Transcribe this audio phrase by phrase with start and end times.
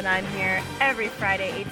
[0.00, 1.66] and I'm here every Friday, 8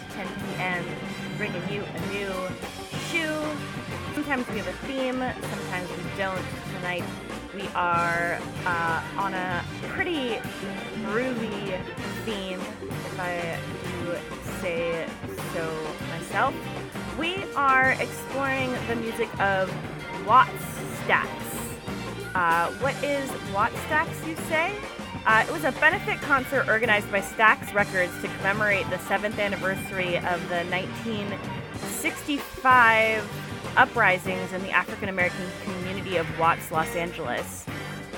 [25.62, 30.62] was a benefit concert organized by Stax Records to commemorate the seventh anniversary of the
[30.70, 33.28] 1965
[33.76, 37.66] uprisings in the African American community of Watts, Los Angeles.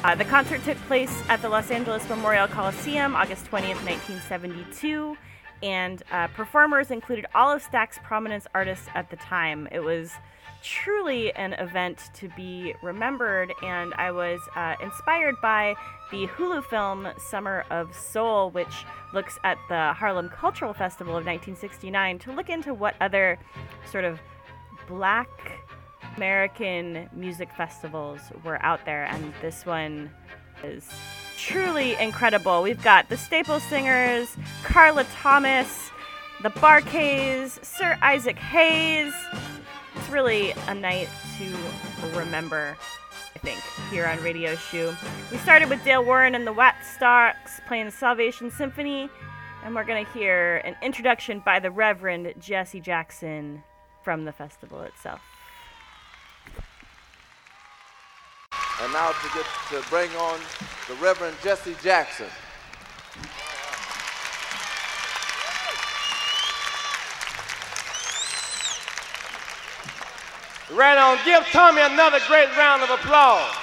[0.05, 5.17] Uh, the concert took place at the Los Angeles Memorial Coliseum August 20th, 1972,
[5.63, 9.67] and uh, performers included all of Stax's prominent artists at the time.
[9.73, 10.13] It was
[10.63, 15.75] truly an event to be remembered, and I was uh, inspired by
[16.11, 22.19] the Hulu film Summer of Soul, which looks at the Harlem Cultural Festival of 1969
[22.21, 23.39] to look into what other
[23.91, 24.21] sort of
[24.89, 25.29] black
[26.17, 30.11] American music festivals were out there, and this one
[30.65, 30.89] is
[31.39, 32.63] truly incredible.
[32.63, 35.91] We've got the Staple Singers, Carla Thomas,
[36.43, 39.15] the Bar-Kays, Sir Isaac Hayes.
[39.95, 41.09] It's really a night
[41.39, 42.77] to remember,
[43.41, 43.61] think,
[43.91, 44.95] here on Radio Shoe.
[45.31, 47.35] We started with Dale Warren and the Wattstax
[47.67, 49.09] playing the Salvation Symphony,
[49.65, 53.63] and we're going to hear an introduction by the Reverend Jesse Jackson
[54.03, 55.21] from the festival itself.
[58.83, 60.39] And now to get to bring on
[60.89, 62.27] the Reverend Jesse Jackson.
[70.73, 71.19] Right on.
[71.25, 73.57] Give Tommy another great round of applause.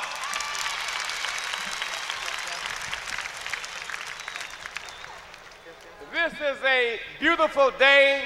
[6.12, 8.26] This is a beautiful day.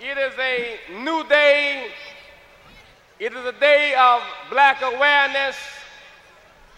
[0.00, 1.88] It is a new day.
[3.20, 5.56] It is a day of black awareness.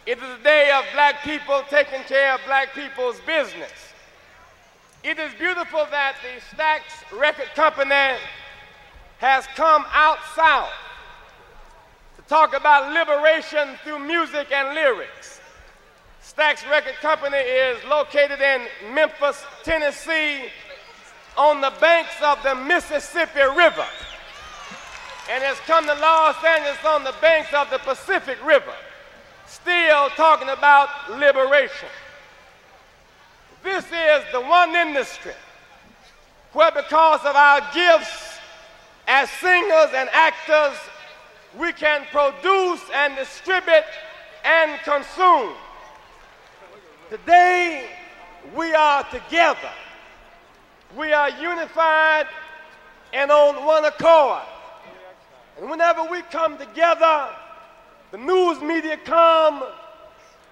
[0.04, 3.72] It is a day of black people taking care of black people's business.
[5.02, 8.18] It is beautiful that the Stax Record Company
[9.18, 10.70] has come out south
[12.16, 15.40] to talk about liberation through music and lyrics.
[16.22, 20.44] Stax Record Company is located in Memphis, Tennessee,
[21.36, 23.86] on the banks of the Mississippi River,
[25.30, 28.74] and has come to Los Angeles on the banks of the Pacific River,
[29.46, 31.88] still talking about liberation.
[33.62, 35.34] This is the one industry
[36.52, 38.27] where, because of our gifts,
[39.08, 40.78] as singers and actors,
[41.58, 43.84] we can produce and distribute
[44.44, 45.54] and consume.
[47.08, 47.88] Today,
[48.54, 49.70] we are together.
[50.94, 52.26] We are unified
[53.14, 54.42] and on one accord.
[55.58, 57.28] And whenever we come together,
[58.10, 59.64] the news media come,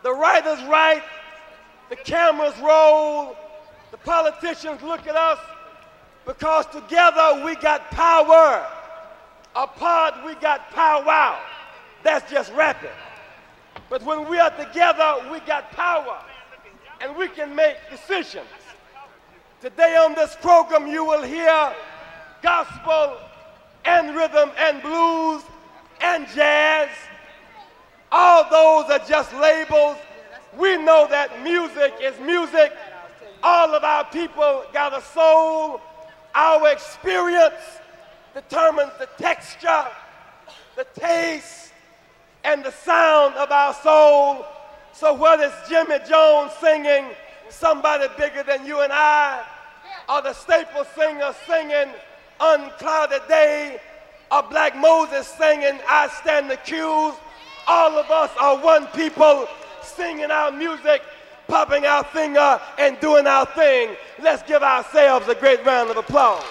[0.03, 1.03] the writers write,
[1.91, 3.37] the cameras roll,
[3.91, 5.39] the politicians look at us,
[6.26, 8.66] because together we got power.
[9.54, 11.38] Apart we got power.
[12.02, 12.90] That's just rapping.
[13.88, 16.23] But when we are together, we got power.
[17.00, 18.47] And we can make decisions.
[19.61, 21.73] Today on this program, you will hear
[22.42, 23.18] gospel
[23.85, 25.42] and rhythm and blues
[26.00, 26.88] and jazz.
[28.11, 29.97] All those are just labels.
[30.59, 32.73] We know that music is music.
[33.42, 35.80] All of our people got a soul
[36.37, 37.55] our experience
[38.35, 39.87] determines the texture,
[40.76, 41.73] the taste,
[42.45, 44.45] and the sound of our soul.
[44.93, 47.07] So whether it's Jimmy Jones singing?
[47.49, 49.43] Somebody bigger than you and I,
[50.09, 51.95] or the staple singer singing
[52.40, 53.81] Unclouded Day,
[54.31, 57.16] or Black Moses singing I Stand Accused,
[57.66, 59.49] all of us are one people
[59.83, 61.02] singing our music
[61.49, 63.97] popping our finger and doing our thing.
[64.21, 66.45] Let's give ourselves a great round of applause.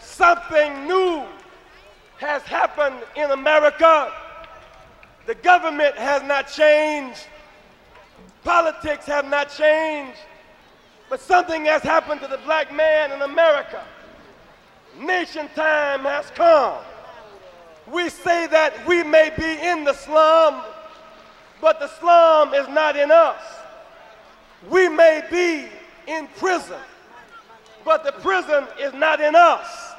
[0.00, 1.24] Something new
[2.18, 4.12] has happened in America.
[5.26, 7.26] The government has not changed.
[8.42, 10.18] Politics have not changed.
[11.08, 13.84] But something has happened to the black man in America.
[14.98, 16.78] Nation time has come.
[17.86, 20.62] We say that we may be in the slum,
[21.60, 23.40] but the slum is not in us.
[24.68, 25.68] We may be
[26.12, 26.80] in prison,
[27.84, 29.92] but the prison is not in us.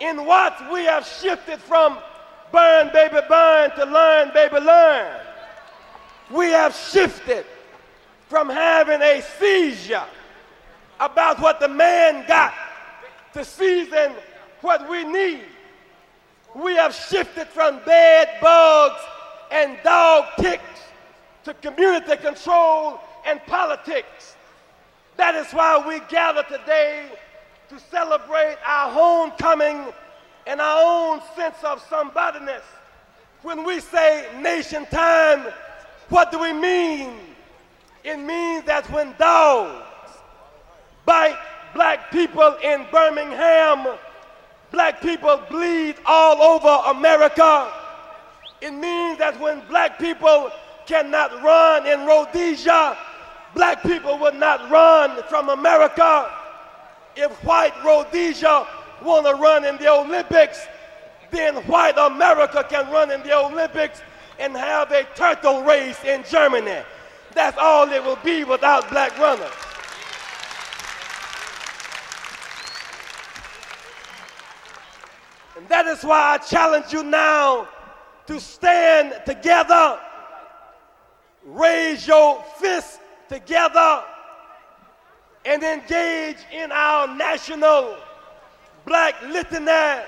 [0.00, 1.98] In Watts, we have shifted from
[2.52, 5.20] burn, baby, burn to learn, baby, learn.
[6.30, 7.46] We have shifted
[8.28, 10.04] from having a seizure
[11.00, 12.52] about what the man got
[13.34, 14.12] to season
[14.60, 15.44] what we need.
[16.54, 19.00] We have shifted from bed bugs
[19.50, 20.62] and dog ticks
[21.44, 24.36] to community control and politics.
[25.16, 27.08] That is why we gather today
[27.68, 29.92] to celebrate our homecoming
[30.46, 32.62] and our own sense of somebodyness.
[33.42, 35.46] When we say nation time,
[36.08, 37.18] what do we mean?
[38.04, 39.86] It means that when dogs
[41.04, 41.38] bite
[41.74, 43.98] black people in Birmingham,
[44.70, 47.72] black people bleed all over America.
[48.60, 50.50] It means that when black people
[50.86, 52.96] cannot run in Rhodesia,
[53.54, 56.30] black people will not run from America.
[57.16, 58.66] If white Rhodesia
[59.02, 60.66] want to run in the Olympics,
[61.30, 64.00] then white America can run in the Olympics
[64.38, 66.82] and have a turtle race in Germany.
[67.34, 69.52] That's all it will be without black runners.
[75.62, 77.68] And that is why I challenge you now
[78.26, 79.96] to stand together,
[81.44, 84.02] raise your fists together,
[85.44, 87.96] and engage in our national
[88.86, 90.02] black litany.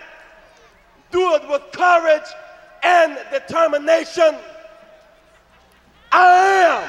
[1.12, 2.28] Do it with courage
[2.82, 4.34] and determination.
[6.10, 6.88] I am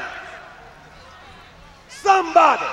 [1.87, 2.65] somebody.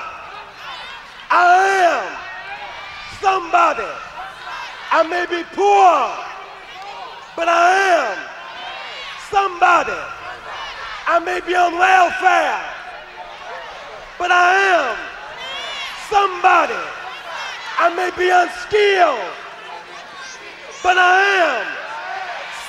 [1.29, 4.12] I am somebody.
[4.95, 6.05] I may be poor,
[7.35, 8.13] but I am
[9.33, 9.97] somebody.
[11.09, 12.61] I may be on welfare,
[14.21, 14.93] but I am
[16.13, 16.77] somebody.
[17.81, 19.33] I may be unskilled,
[20.85, 21.65] but I am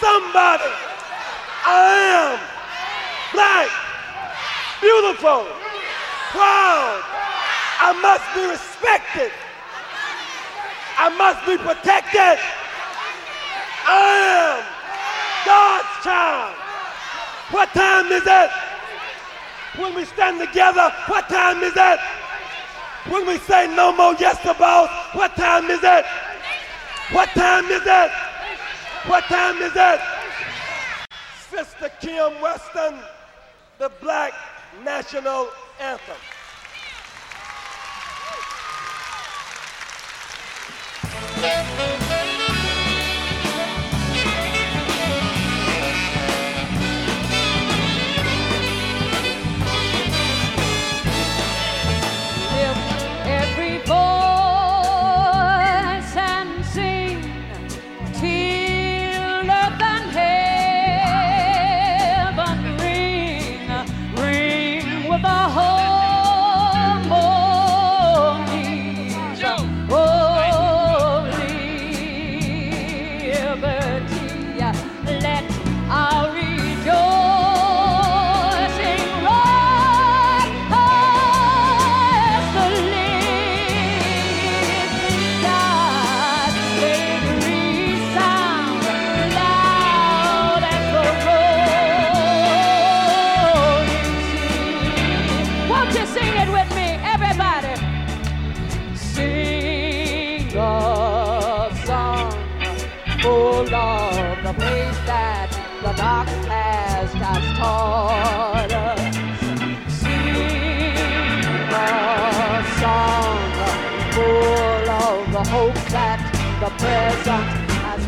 [0.01, 0.73] somebody.
[1.69, 1.93] I
[2.25, 2.41] am
[3.37, 3.69] black,
[4.81, 5.45] beautiful,
[6.33, 7.05] proud.
[7.85, 9.44] I must be respected.
[10.97, 12.39] I must be protected.
[13.87, 14.65] I am
[15.45, 16.55] God's child.
[17.51, 18.51] What time is it?
[19.81, 22.01] When we stand together, what time is it?
[23.09, 26.07] When we say no more yes to what time is it?
[27.13, 28.11] What time is it?
[29.07, 30.01] What time is it?
[31.51, 32.99] Sister Kim Weston,
[33.79, 34.33] the Black
[34.83, 35.49] National
[35.79, 36.17] Anthem.
[41.45, 41.94] Thank you.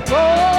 [0.08, 0.55] Oh.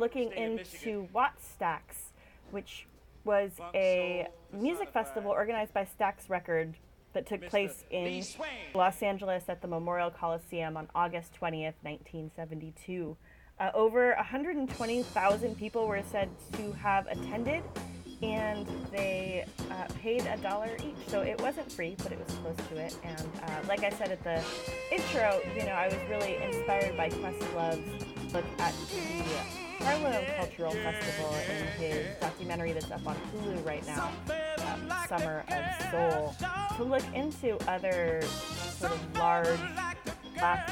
[0.00, 1.80] Looking into Wattstax,
[2.50, 2.86] which
[3.24, 6.74] was a music festival organized by Stax Record
[7.12, 8.24] that took place in
[8.74, 13.16] Los Angeles at the Memorial Coliseum on August 20th, 1972.
[13.58, 17.62] Uh, over 120,000 people were said to have attended,
[18.22, 21.08] and they uh, paid a dollar each.
[21.08, 22.96] So it wasn't free, but it was close to it.
[23.04, 24.42] And uh, like I said at the
[24.90, 31.34] intro, you know, I was really inspired by Questlove's look at the Harlem Cultural Festival
[31.48, 34.10] in his documentary that's up on Hulu right now,
[34.66, 36.34] um, Summer of Soul,
[36.76, 38.22] to look into other
[38.78, 39.58] sort of large
[40.34, 40.70] Black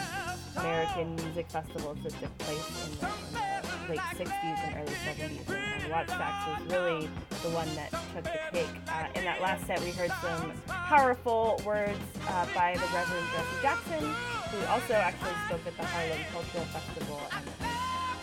[0.57, 5.49] American music festivals that took place in the, in the late 60s and early 70s.
[5.49, 7.09] And, and Wattstax was really
[7.42, 8.66] the one that took the cake.
[8.88, 13.62] Uh, in that last set, we heard some powerful words uh, by the Reverend Jesse
[13.62, 14.14] Jackson,
[14.51, 17.47] who also actually spoke at the Harlem Cultural Festival, and,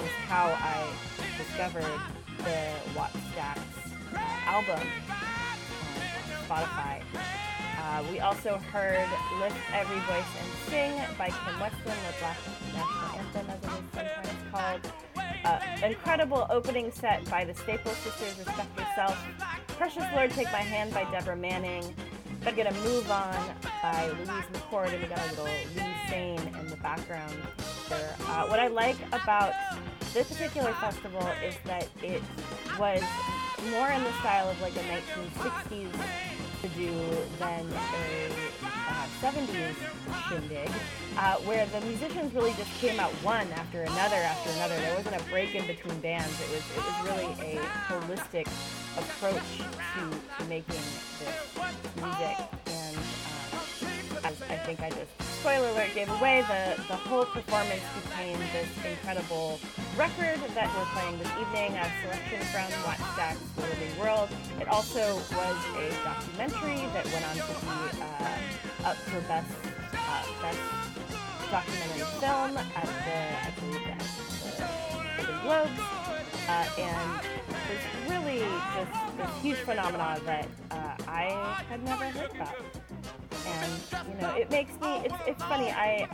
[0.06, 0.88] was how I
[1.36, 2.00] discovered
[2.38, 2.60] the
[2.94, 3.58] Wattstax
[4.14, 7.02] uh, album on Spotify.
[7.82, 12.38] Uh, we also heard Lift Every Voice and Sing by Kim Weston, the Black
[12.76, 14.94] National Anthem, as it is sometimes called.
[15.44, 19.18] Uh, incredible opening set by the Staple Sisters, Respect Yourself.
[19.70, 21.96] Precious Lord, Take My Hand by Deborah Manning.
[22.44, 23.36] Gotta Get a Move On
[23.82, 27.34] by Louise McCord, and we got a little Lee Sain in the background.
[27.92, 29.54] Uh, what I like about
[30.16, 32.24] this particular festival is that it
[32.80, 33.04] was
[33.70, 35.92] more in the style of like a 1960s
[36.62, 36.90] to do
[37.38, 38.30] than a
[38.64, 39.76] uh, 70s
[40.30, 40.72] shindig,
[41.18, 44.76] uh, where the musicians really just came out one after another after another.
[44.78, 46.34] There wasn't a break in between bands.
[46.40, 48.48] It was it was really a holistic
[48.98, 50.82] approach to, to making
[51.20, 52.75] this music.
[54.50, 59.60] I think I just spoiler alert gave away, the the whole performance became this incredible
[59.98, 64.30] record that we're playing this evening, a selection from Wattstax The Living Word.
[64.62, 69.50] It also was a documentary that went on to be uh, up for best
[69.94, 70.60] uh, best
[71.50, 75.80] documentary film at the I believe at the Globes,
[76.50, 77.22] uh, and
[77.72, 78.40] it's really
[78.76, 82.56] just this huge phenomenon that uh, I had never heard about
[83.46, 83.72] and
[84.10, 86.08] you know it makes me it's, it's funny i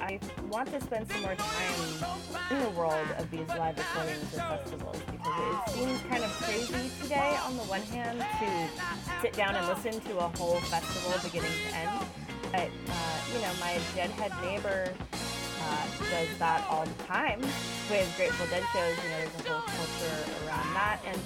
[0.00, 0.18] i
[0.50, 2.18] want to spend some more time
[2.50, 6.90] in the world of these live recordings and festivals because it seems kind of crazy
[7.02, 11.50] today on the one hand to sit down and listen to a whole festival beginning
[11.68, 12.06] to end.
[12.52, 14.92] But uh, you know my deadhead neighbor
[16.10, 17.40] does that all the time
[17.90, 18.96] with Grateful Dead shows.
[19.02, 21.18] You know, there's a whole culture around that, and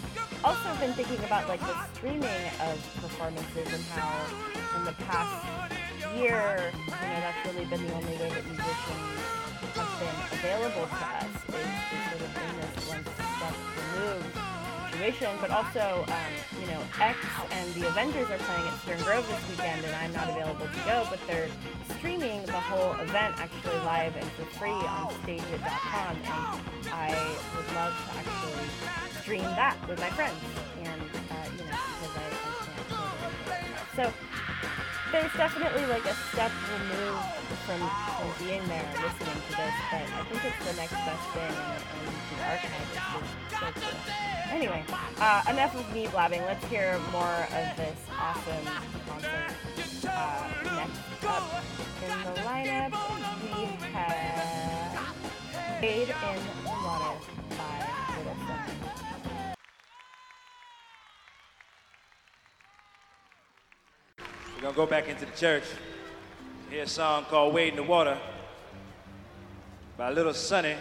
[0.45, 5.45] also been thinking about like the streaming of performances and how in the past
[6.17, 9.19] year, you know, that's really been the only way that musicians
[9.75, 14.48] have been available to us is, is sort of in this one step removed
[14.99, 15.31] situation.
[15.41, 17.19] But also, um, you know, X
[17.53, 20.81] and the Avengers are playing at Stern Grove this weekend, and I'm not available to
[20.85, 21.49] go, but they're
[21.99, 27.95] streaming the whole event actually live and for free on stageit.com, and I would love
[27.95, 30.39] to actually stream that with my friends,
[30.83, 32.27] and uh, you know, because I,
[32.77, 34.13] I can't.
[34.13, 34.28] So
[35.13, 37.25] there's definitely like a step removed
[37.65, 41.27] from, from being there and listening to this, but I think it's the next best
[41.33, 42.99] thing, and the archive is
[43.51, 43.99] so cool.
[44.51, 44.85] Anyway,
[45.19, 46.43] uh, enough of me blabbing.
[46.43, 48.67] Let's hear more of this awesome
[49.09, 49.55] concert.
[50.09, 51.65] Uh, next up
[52.03, 52.93] in the lineup,
[53.43, 55.17] we have
[55.83, 57.19] Wade in Water
[57.51, 57.98] by
[64.59, 65.63] We're gonna go back into the church.
[66.69, 68.19] Hear a song called Wade in the Water
[69.97, 70.75] by Little Sonny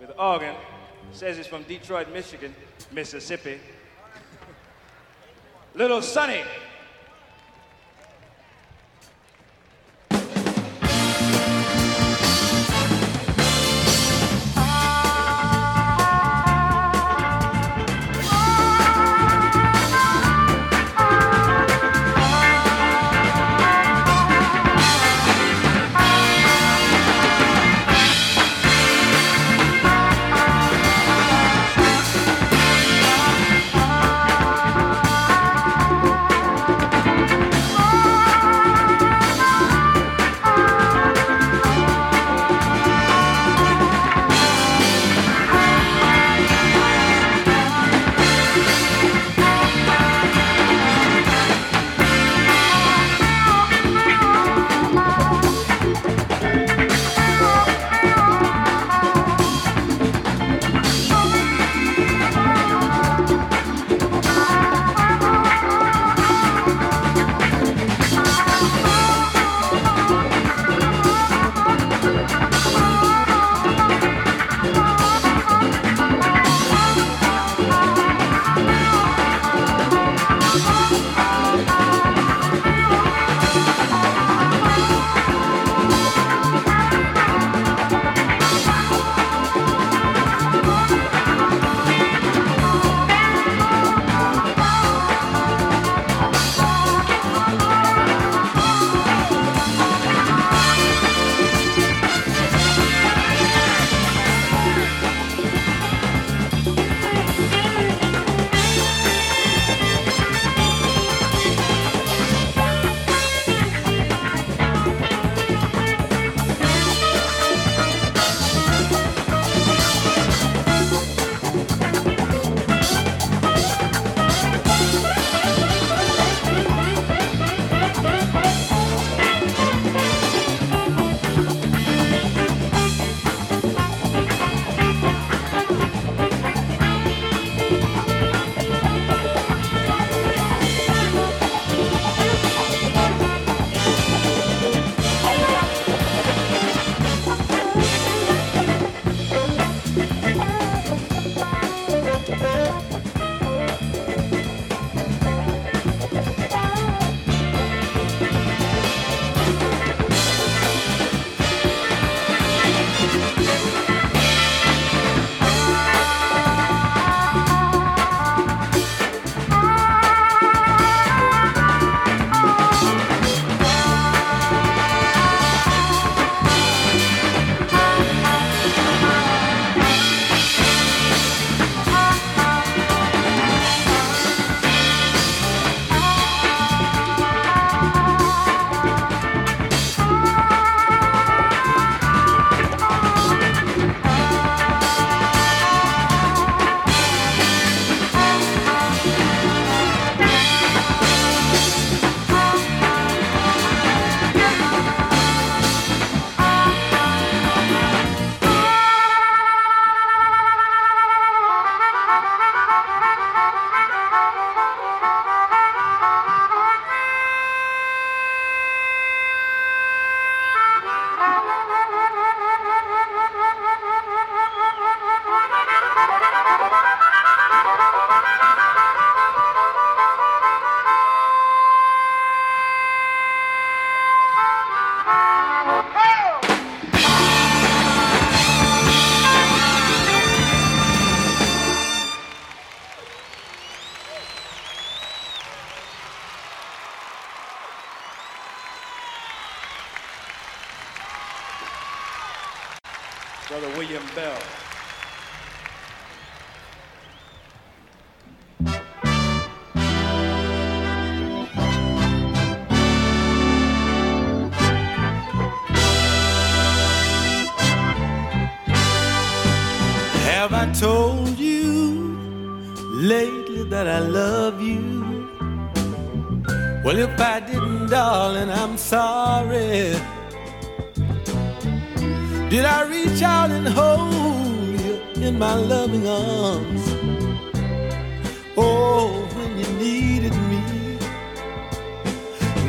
[0.00, 0.54] with organ.
[1.10, 2.54] Says he's from Detroit, Michigan,
[2.92, 3.58] Mississippi.
[5.74, 6.42] Little Sonny.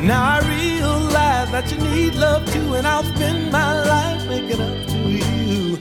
[0.02, 4.86] Now I realize that you need love too, and I'll spend my life making up
[4.86, 5.78] to you.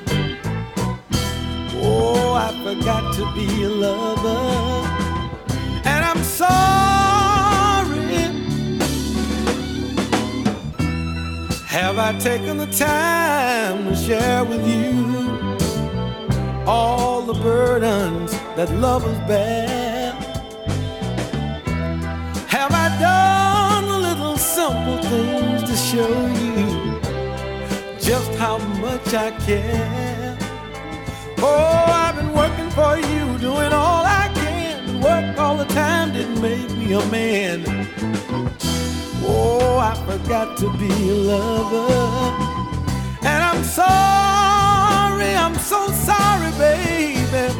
[1.84, 4.88] Oh, I forgot to be a lover,
[5.86, 6.57] and I'm sorry.
[11.68, 15.05] Have I taken the time to share with you
[16.65, 19.77] all the burdens that love has bad?
[25.78, 27.00] show you
[28.00, 30.36] just how much I care.
[31.38, 35.02] Oh, I've been working for you, doing all I can.
[35.02, 37.64] Work all the time didn't make me a man.
[39.24, 41.94] Oh, I forgot to be a lover.
[43.22, 47.54] And I'm sorry, I'm so sorry, baby.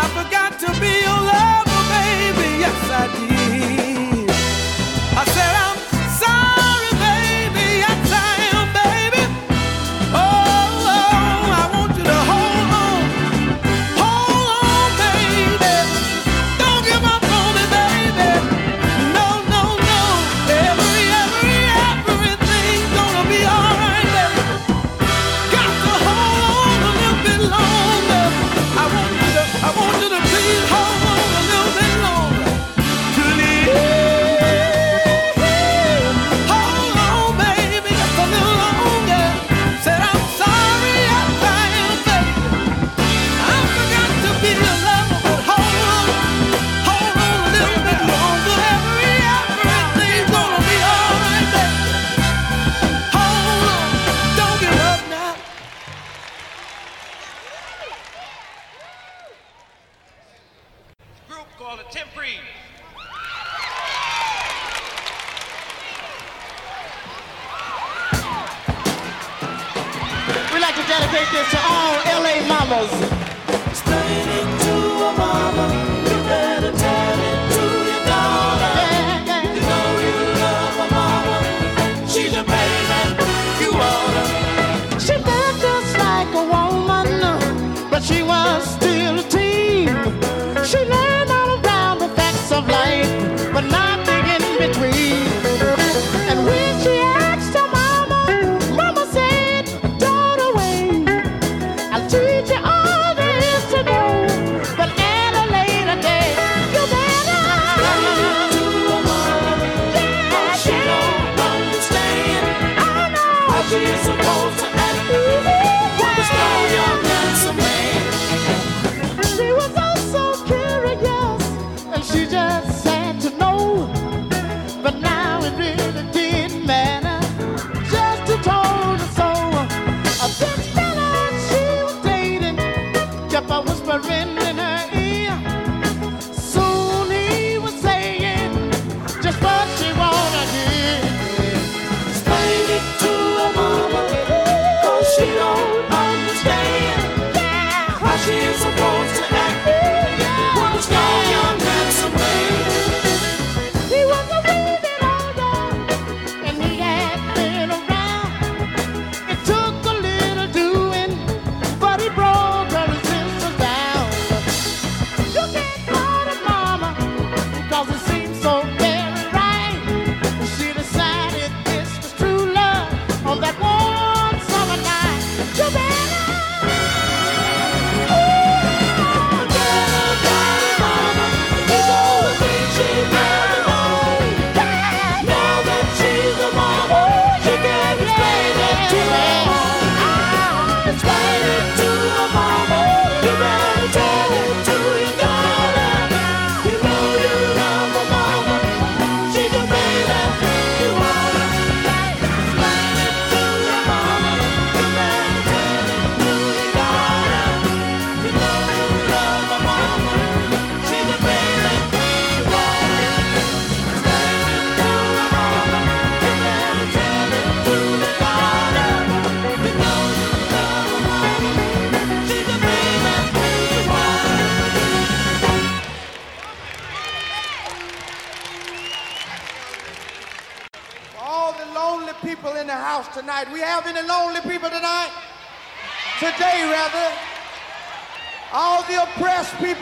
[0.00, 2.48] I forgot to be a lover, baby.
[2.64, 3.31] Yes, I did.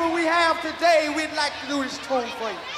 [0.00, 2.69] people we have today, we'd like to do this tone for you.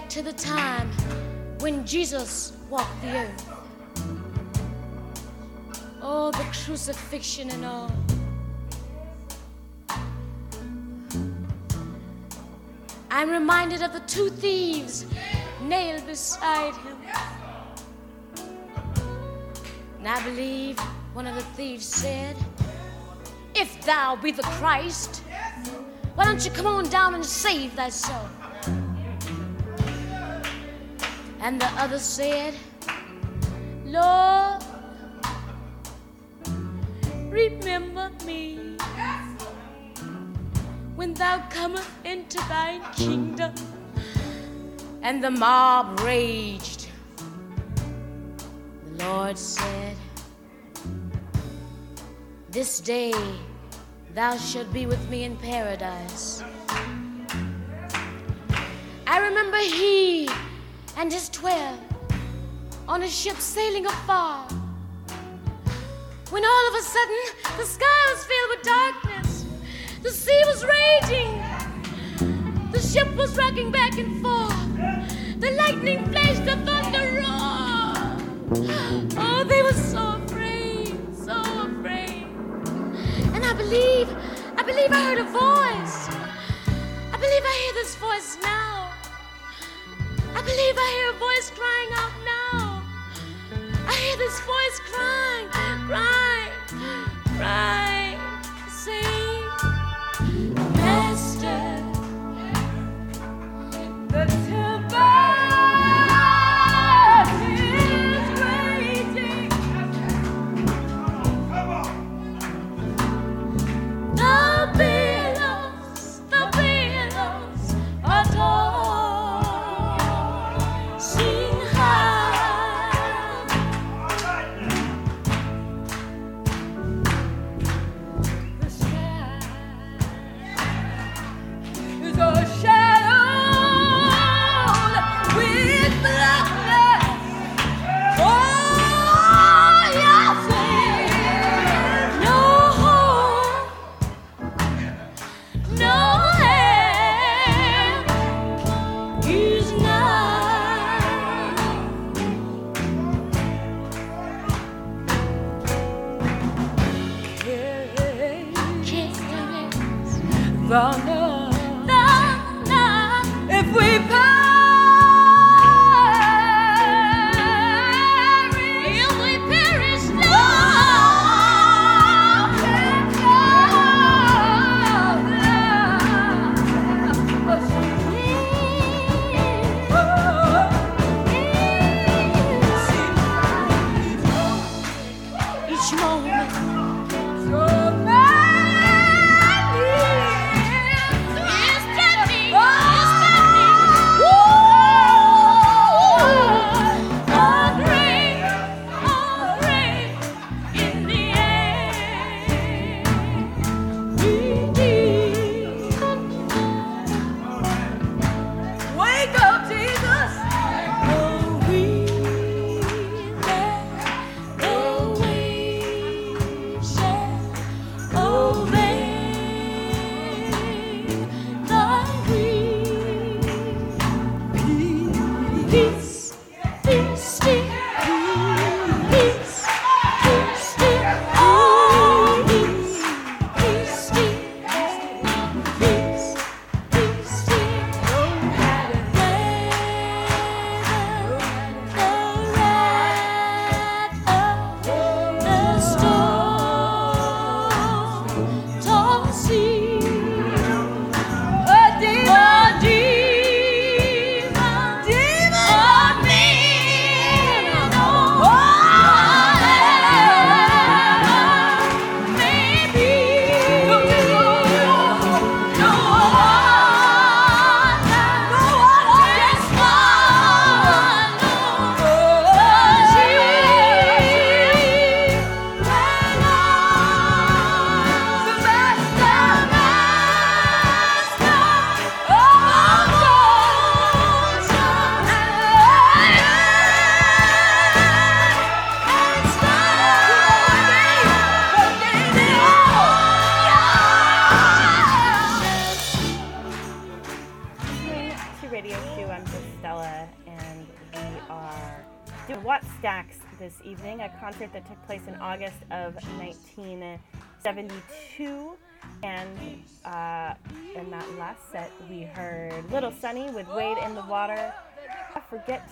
[0.00, 0.90] Back to the time
[1.60, 3.46] when Jesus walked the earth.
[6.02, 7.92] Oh, the crucifixion and all.
[13.08, 15.06] I'm reminded of the two thieves
[15.62, 16.98] nailed beside him.
[20.00, 20.76] And I believe
[21.12, 22.36] one of the thieves said,
[23.54, 25.22] If thou be the Christ,
[26.16, 28.33] why don't you come on down and save thyself?
[31.44, 32.54] And the other said,
[33.84, 34.64] Lord,
[37.28, 38.78] remember me
[40.96, 43.52] when thou comest into thine kingdom.
[45.02, 46.88] And the mob raged.
[48.86, 49.98] The Lord said,
[52.48, 53.12] This day
[54.14, 56.42] thou shalt be with me in paradise.
[59.06, 60.26] I remember he
[60.96, 61.78] and his twelve
[62.88, 64.46] on a ship sailing afar.
[66.30, 67.22] When all of a sudden
[67.56, 69.44] the sky was filled with darkness,
[70.02, 71.42] the sea was raging,
[72.72, 77.54] the ship was rocking back and forth, the lightning flashed, the thunder roared.
[79.16, 82.26] Oh, they were so afraid, so afraid.
[83.34, 84.08] And I believe,
[84.56, 86.08] I believe I heard a voice.
[87.12, 88.63] I believe I hear this voice now.
[90.36, 92.82] I believe I hear a voice crying out now.
[93.86, 95.48] I hear this voice crying,
[95.86, 96.52] crying,
[97.38, 98.13] crying,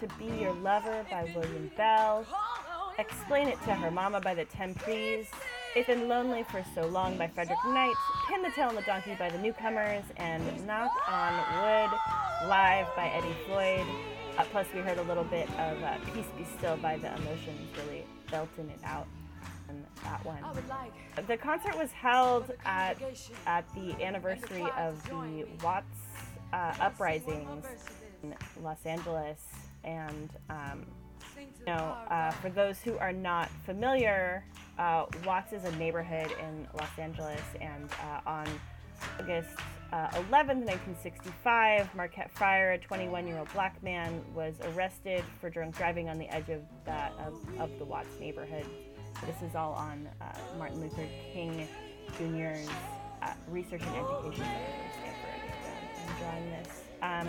[0.03, 2.27] to Be Your Lover by William Bell,
[2.99, 5.27] Explain It to Her Mama by the Temprees,
[5.77, 7.95] It's Been Lonely for So Long by Frederick Knight,
[8.29, 13.13] Pin the Tail on the Donkey by the Newcomers, and Knock on Wood live by
[13.15, 13.87] Eddie Floyd.
[14.37, 17.61] Uh, plus, we heard a little bit of uh, Peace Be Still by the Emotions,
[17.87, 19.07] really belting it out
[19.69, 20.43] on that one.
[21.29, 22.97] The concert was held at,
[23.47, 25.87] at the anniversary of the Watts
[26.53, 27.65] uh, uprisings
[28.25, 28.35] in
[28.65, 29.39] Los Angeles.
[29.85, 30.87] And, um,
[31.39, 34.45] you know, uh, for those who are not familiar,
[34.79, 38.47] uh, Watts is a neighborhood in Los Angeles, and uh, on
[39.21, 39.51] August
[39.93, 46.19] uh, 11th, 1965, Marquette Fryer, a 21-year-old black man, was arrested for drunk driving on
[46.19, 48.65] the edge of that of, of the Watts neighborhood.
[49.27, 50.25] This is all on uh,
[50.59, 51.69] Martin Luther King
[52.17, 52.69] Jr.'s
[53.49, 56.19] Research and Education Center Stanford.
[56.19, 56.82] Drawing this.
[57.03, 57.29] Um,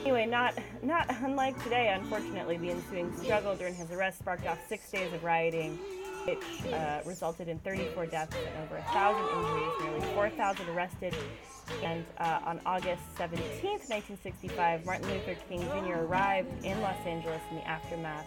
[0.00, 4.90] anyway, not not unlike today, unfortunately, the ensuing struggle during his arrest sparked off six
[4.90, 5.78] days of rioting,
[6.24, 11.14] which uh, resulted in 34 deaths and over a thousand injuries, nearly 4,000 arrested.
[11.82, 16.00] And uh, on August 17th, 1965, Martin Luther King Jr.
[16.00, 18.26] arrived in Los Angeles in the aftermath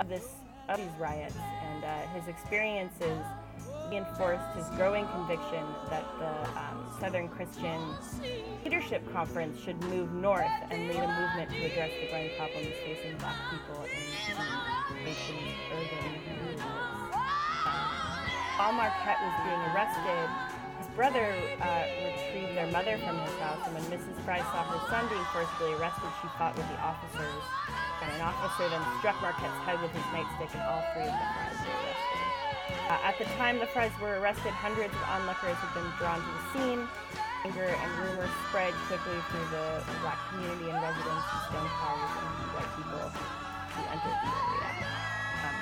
[0.00, 0.26] of this
[0.68, 3.18] of these riots, and uh, his experiences
[3.92, 7.76] reinforced his growing conviction that the um, Southern Christian
[8.64, 13.12] Leadership Conference should move north and lead a movement to address the growing problems facing
[13.20, 14.00] black people in
[14.32, 16.64] the nation's urban movements.
[18.56, 20.28] While Marquette was being arrested,
[20.80, 24.16] his brother uh, retrieved their mother from his house, and when Mrs.
[24.24, 27.44] Frye saw her son being forcibly arrested, she fought with the officers.
[28.00, 31.28] And an officer then struck Marquette's head with his nightstick, and all three of them
[31.28, 32.11] were arrested.
[32.88, 36.30] Uh, at the time the Fryes were arrested, hundreds of onlookers had been drawn to
[36.30, 36.82] the scene.
[37.42, 42.54] Anger and rumors spread quickly through the black community and residents who stone cars and
[42.54, 44.70] white people who entered the area.
[45.42, 45.58] Um,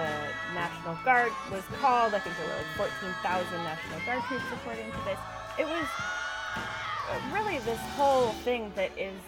[0.00, 0.10] the
[0.56, 2.16] National Guard was called.
[2.16, 2.88] I think there were like
[3.20, 5.20] 14,000 National Guard troops according to this.
[5.60, 5.88] It was
[6.56, 9.20] uh, really this whole thing that is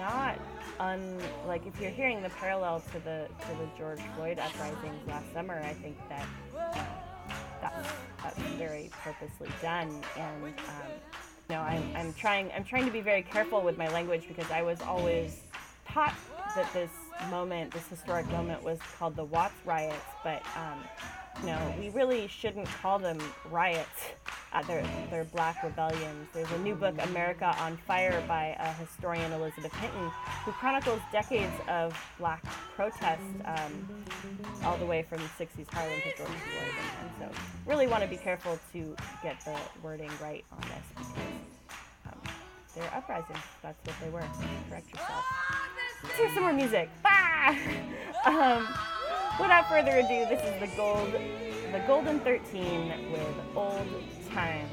[0.00, 0.40] not
[0.80, 5.32] un like if you're hearing the parallel to the to the George Floyd uprisings last
[5.32, 6.26] summer, I think that
[7.60, 7.88] that's
[8.22, 10.02] that's very purposely done.
[10.16, 10.52] And um,
[11.50, 14.62] know I'm, I'm trying I'm trying to be very careful with my language because I
[14.62, 15.42] was always
[15.88, 16.14] taught
[16.54, 16.90] that this
[17.30, 20.78] moment this historic moment was called the Watts riots but um,
[21.46, 23.18] know we really shouldn't call them
[23.50, 24.06] riots
[24.52, 26.28] uh, they're, they're black rebellions.
[26.32, 30.10] There's a new book, America on Fire, by uh, historian Elizabeth Hinton,
[30.44, 32.42] who chronicles decades of black
[32.74, 34.04] protest um,
[34.64, 36.74] all the way from the 60s Harlem to George Floyd.
[37.20, 40.70] And, and so, really want to be careful to get the wording right on this
[40.96, 41.12] because
[42.06, 42.34] um,
[42.74, 43.38] they're uprisings.
[43.62, 44.24] That's what they were.
[44.70, 45.24] Correct yourself.
[46.04, 46.88] Let's hear some more music.
[47.04, 47.56] Ah!
[48.26, 48.66] Um,
[49.40, 51.12] without further ado, this is the gold,
[51.72, 53.22] the Golden 13 with
[53.54, 53.86] Old
[54.32, 54.68] Time.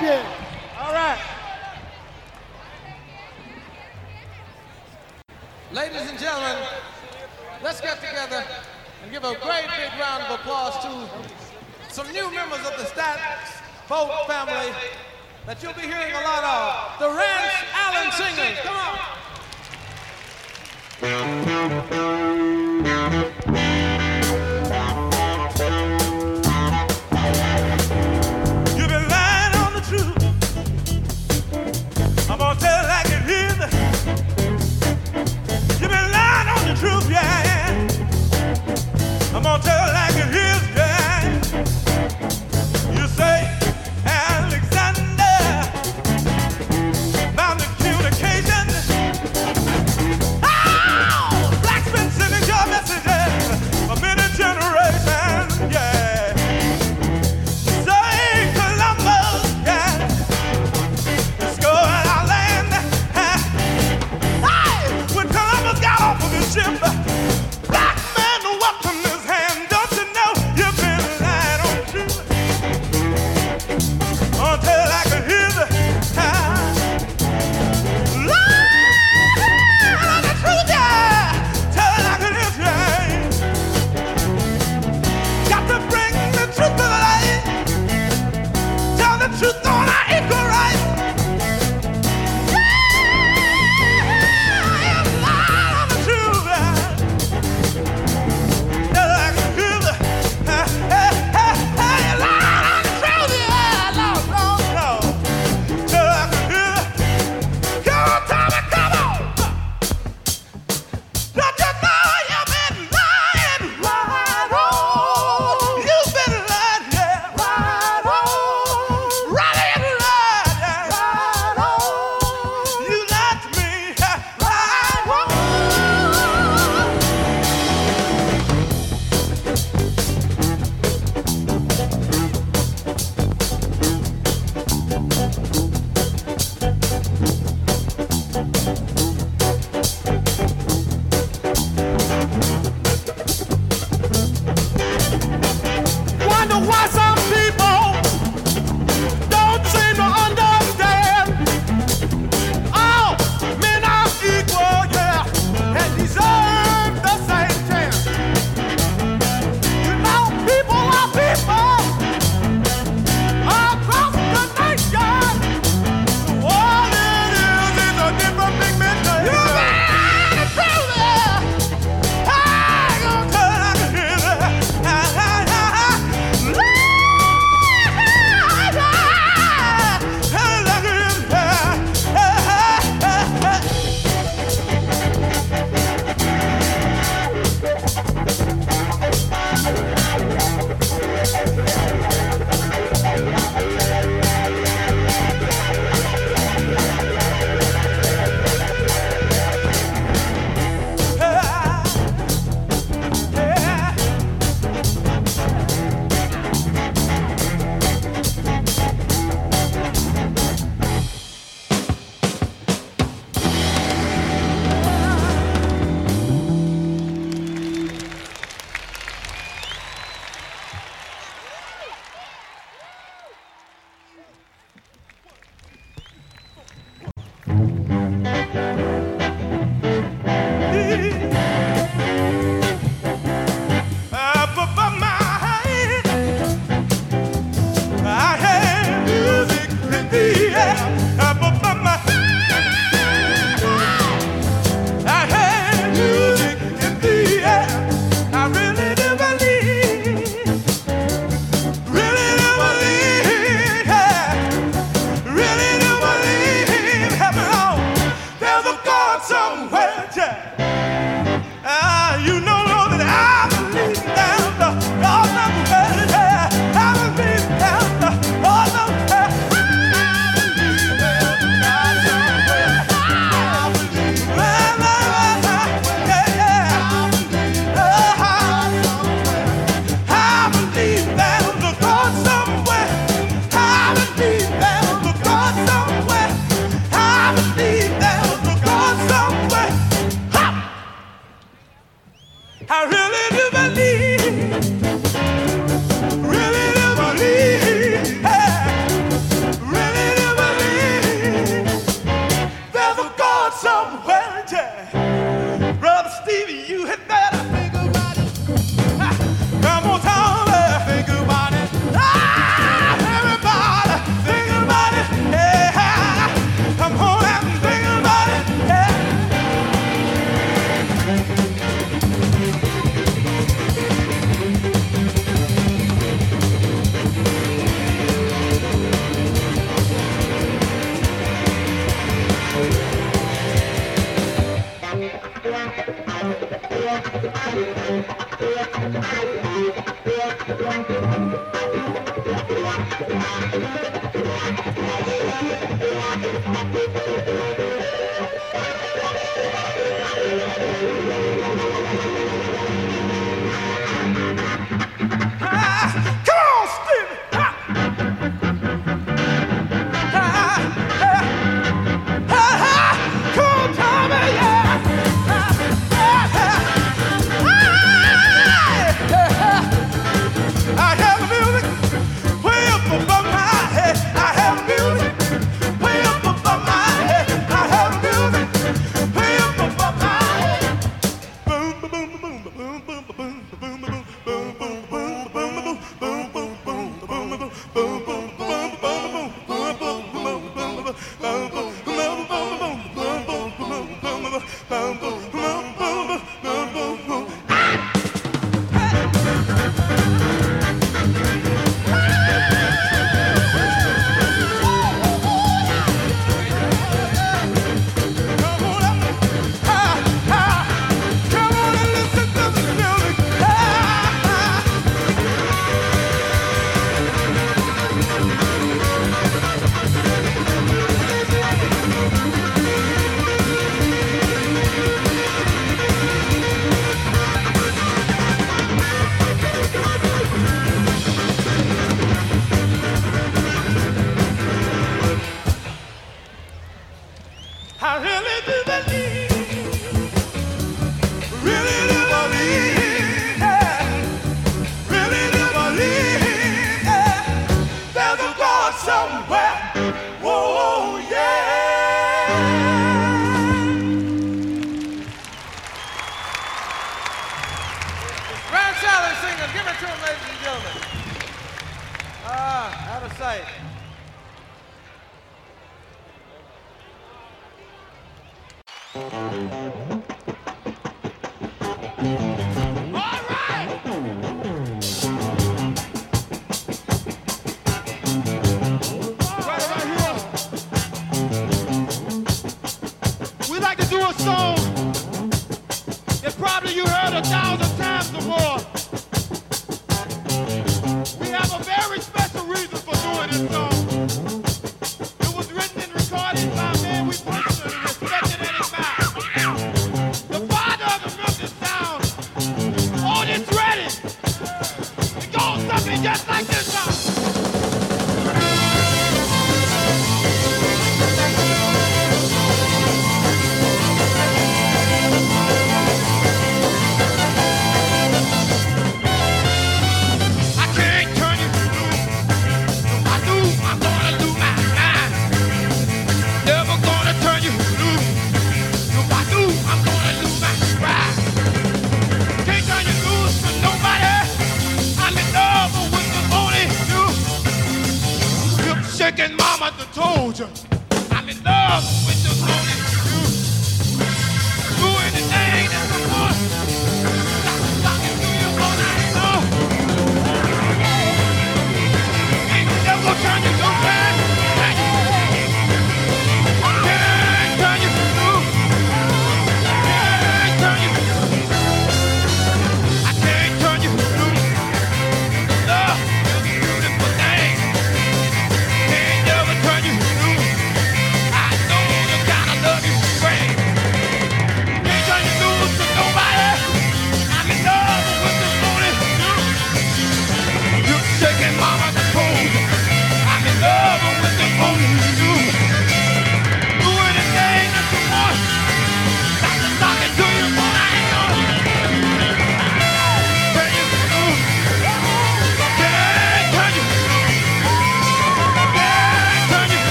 [0.00, 1.18] All right.
[5.72, 6.56] Ladies and gentlemen,
[7.64, 8.44] let's get together
[9.02, 13.60] and give a great big round of applause to some new members of the Stats
[13.88, 14.72] Folk family
[15.46, 17.00] that you'll be hearing a lot of.
[17.00, 18.58] The Rance Allen Singers.
[18.62, 18.76] Come
[22.12, 22.17] on.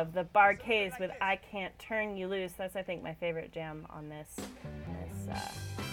[0.00, 3.86] Of the Bar-Kays with "I Can't Turn You Loose." That's, I think, my favorite jam
[3.90, 5.38] on this this uh,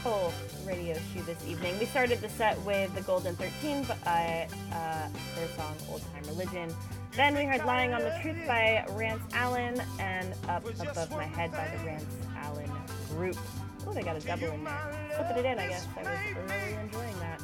[0.02, 0.32] whole
[0.66, 1.78] radio show this evening.
[1.78, 6.24] We started the set with the Golden Thirteen, but I, uh, their song "Old Time
[6.24, 6.74] Religion."
[7.18, 11.52] Then we heard "Lying on the Truth" by Rance Allen, and "Up Above My Head"
[11.52, 12.06] by the Rance
[12.38, 12.72] Allen
[13.10, 13.38] Group.
[13.86, 15.12] Oh, they got a double in there.
[15.18, 15.86] Slipping it in, I guess.
[15.98, 17.42] I was really enjoying that.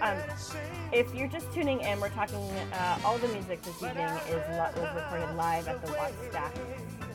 [0.00, 0.18] Um,
[0.92, 2.36] if you're just tuning in, we're talking.
[2.72, 4.42] Uh, all the music this evening is
[4.76, 6.54] was recorded live at the Watts Stack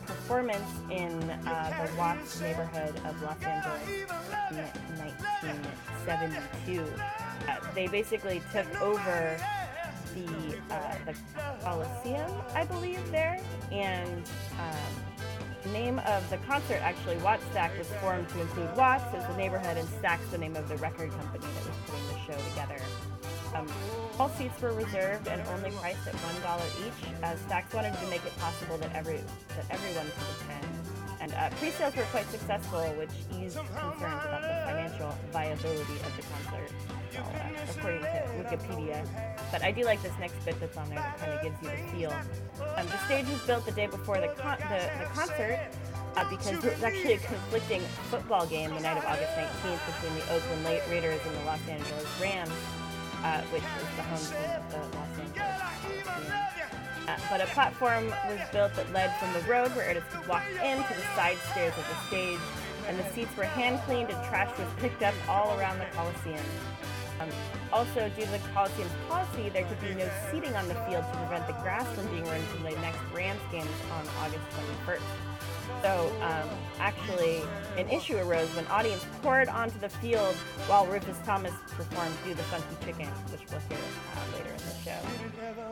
[0.05, 1.11] performance in
[1.47, 3.87] uh, the Watts neighborhood of Los Angeles
[4.51, 4.57] in
[4.97, 6.85] 1972.
[7.47, 9.37] Uh, they basically took over
[10.13, 11.15] the uh, the
[11.63, 13.39] Coliseum, I believe, there,
[13.71, 14.23] and
[14.59, 15.10] um,
[15.63, 19.77] the name of the concert actually, Wattstax, was formed to include Watts as the neighborhood
[19.77, 22.81] and Stax the name of the record company that was putting the show together.
[23.53, 23.67] Um,
[24.17, 27.13] all seats were reserved and only priced at one dollar each.
[27.21, 29.19] As Stax wanted to make it possible that every
[29.55, 30.80] that everyone could attend.
[31.22, 36.23] And uh, pre-sales were quite successful, which eased concerns about the financial viability of the
[36.34, 36.72] concert,
[37.15, 39.07] uh, according to Wikipedia.
[39.52, 41.69] But I do like this next bit that's on there that kind of gives you
[41.69, 42.14] the feel.
[42.76, 45.60] Um, the stage was built the day before the con- the, the concert.
[46.18, 50.14] Uh, because there was actually a conflicting football game the night of August 19th between
[50.15, 52.52] the Oakland Raiders and the Los Angeles Rams,
[53.23, 56.60] uh, which is the home team of the Los Angeles.
[57.07, 60.43] Uh, but a platform was built that led from the road where artists could walk
[60.63, 62.39] in to the side stairs of the stage,
[62.87, 66.43] and the seats were hand cleaned and trash was picked up all around the Coliseum.
[67.19, 67.29] Um,
[67.71, 71.17] also, due to the Coliseum's policy, there could be no seating on the field to
[71.19, 74.43] prevent the grass from being ruined from the next Rams games on August
[74.85, 75.01] 21st.
[75.81, 76.49] So, um,
[76.79, 77.41] actually,
[77.77, 80.35] an issue arose when audience poured onto the field
[80.67, 84.97] while Rufus Thomas performed "Do the Funky Chicken," which we'll hear uh, later show.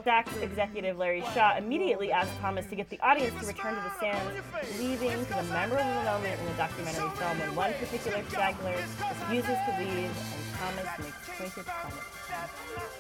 [0.06, 3.96] Stax executive Larry Shaw immediately asked Thomas to get the audience to return to the
[3.98, 9.58] stands, leading to the memorable moment in the documentary film when one particular straggler refuses
[9.66, 12.20] to leave and Thomas makes pointed comments.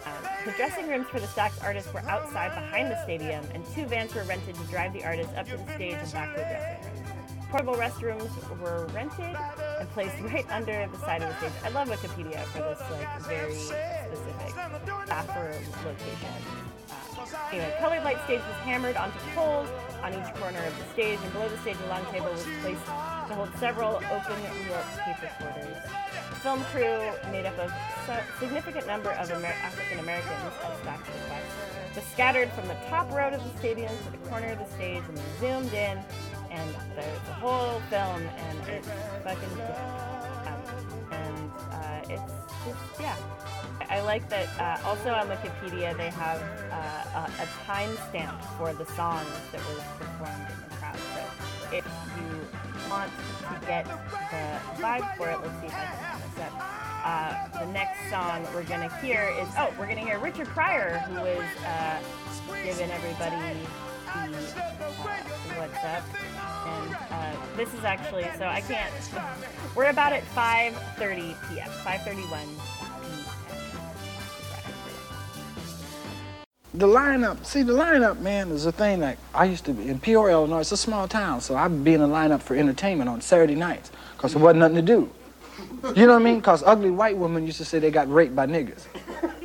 [0.05, 3.85] Um, the dressing rooms for the Stax artists were outside behind the stadium, and two
[3.85, 6.47] vans were rented to drive the artists up to the stage and back to the
[6.47, 6.98] dressing rooms.
[7.49, 9.35] Portable restrooms were rented
[9.79, 11.63] and placed right under the side of the stage.
[11.63, 14.55] I love Wikipedia for this like very specific
[15.07, 16.29] bathroom location.
[17.19, 19.67] Uh, anyway, colored light stage was hammered onto poles
[20.03, 22.85] on each corner of the stage, and below the stage a long table was placed
[22.85, 25.77] to hold several open-wheel tape recorders.
[26.29, 27.71] The film crew, made up of
[28.09, 33.11] a significant number of Amer- African Americans, as Stax request, was scattered from the top
[33.11, 35.99] row of the stadium to the corner of the stage and zoomed in,
[36.51, 38.87] and a whole film, and it's
[39.23, 39.61] fucking.
[40.47, 40.59] Um,
[41.11, 42.33] and uh, it's
[42.65, 43.15] just, yeah.
[43.89, 48.85] I like that uh, also on Wikipedia they have uh, a, a timestamp for the
[48.93, 50.97] songs that were performed in the crowd.
[51.15, 51.85] So if
[52.17, 56.43] you want to get the vibe for it, let's see if I can pull this
[56.45, 56.79] up.
[57.01, 61.21] Uh, the next song we're gonna hear is oh, we're gonna hear Richard Pryor, who
[61.21, 61.99] was uh,
[62.63, 63.67] giving everybody the
[64.11, 64.27] uh,
[65.57, 66.03] what's up.
[66.69, 68.93] And uh, this is actually so I can't.
[69.75, 71.69] We're about at 5:30 p.m.
[71.83, 72.79] 5:31
[76.75, 79.99] The lineup, see, the lineup, man, is a thing that I used to be in
[79.99, 80.59] Peoria, Illinois.
[80.59, 83.91] It's a small town, so I'd be in the lineup for entertainment on Saturday nights
[84.15, 85.09] because there wasn't nothing to do.
[85.95, 86.35] You know what I mean?
[86.35, 88.85] Because ugly white women used to say they got raped by niggas.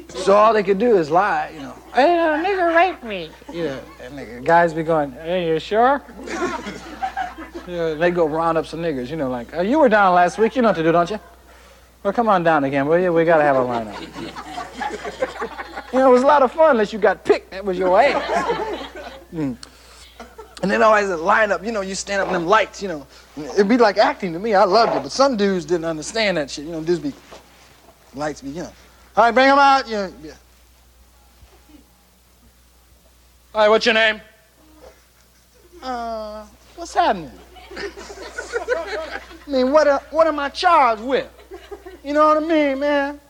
[0.09, 1.75] So all they could do is lie, you know.
[1.95, 3.31] Hey, a nigga raped me.
[3.53, 6.03] Yeah, and nigga, guys be going, hey, you sure?
[7.67, 10.39] Yeah, they go round up some niggas, you know, like, oh, you were down last
[10.39, 11.19] week, you know what to do, don't you?
[12.03, 13.13] Well, come on down again, will you?
[13.13, 14.01] We gotta have a lineup.
[15.93, 17.53] You know, it was a lot of fun unless you got picked.
[17.53, 18.23] That was your ass.
[19.33, 19.57] Mm.
[20.63, 22.89] And then always a line up, you know, you stand up in them lights, you
[22.89, 23.07] know.
[23.37, 24.55] It'd be like acting to me.
[24.55, 25.03] I loved it.
[25.03, 26.65] But some dudes didn't understand that shit.
[26.65, 27.13] You know, dudes be,
[28.15, 28.73] lights be, you know.
[29.17, 29.87] All right, bring them out.
[29.87, 30.33] You know, yeah.
[33.55, 34.21] All right, what's your name?
[35.83, 36.45] Uh,
[36.77, 37.31] what's happening?
[37.77, 41.29] I mean, what, uh, what am I charged with?
[42.03, 43.21] You know what I mean, man?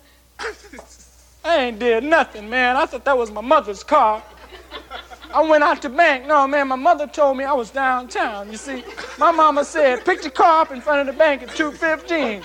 [1.44, 2.76] I ain't did nothing, man.
[2.76, 4.22] I thought that was my mother's car.
[5.32, 6.26] I went out to bank.
[6.26, 8.50] No, man, my mother told me I was downtown.
[8.50, 8.84] You see,
[9.18, 12.42] my mama said, pick the car up in front of the bank at 215.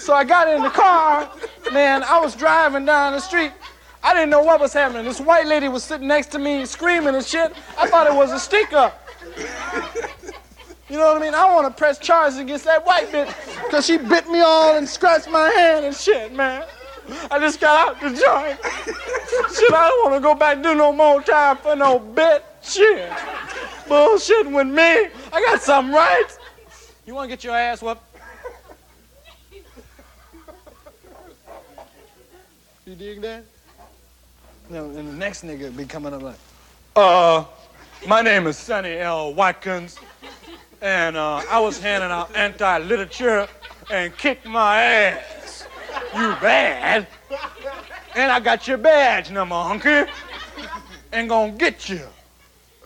[0.00, 1.30] So I got in the car,
[1.72, 3.52] man, I was driving down the street.
[4.02, 5.04] I didn't know what was happening.
[5.04, 7.52] This white lady was sitting next to me screaming and shit.
[7.78, 9.02] I thought it was a stick up.
[10.88, 11.34] You know what I mean?
[11.34, 13.34] I want to press charges against that white bitch
[13.64, 16.64] because she bit me all and scratched my hand and shit, man.
[17.30, 18.58] I just got out the joint.
[19.54, 22.42] shit, I don't want to go back do no more time for no bitch.
[22.62, 23.10] Shit.
[23.86, 25.10] Bullshitting with me.
[25.32, 26.38] I got some rights.
[27.04, 28.02] You want to get your ass whooped?
[32.84, 33.44] You dig that?
[34.70, 36.38] No, and the next nigga be coming up like,
[36.94, 37.44] uh,
[38.06, 39.34] my name is Sonny L.
[39.34, 39.98] Watkins,
[40.80, 43.48] and uh, I was handing out anti-literature
[43.90, 45.66] and kicked my ass.
[46.14, 47.06] You bad.
[48.14, 50.10] And I got your badge number, hunky.
[51.12, 52.02] And gonna get you.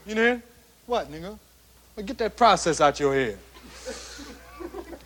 [0.06, 0.42] You know?
[0.86, 1.38] What, nigga?
[1.96, 3.38] Well, get that process out your head.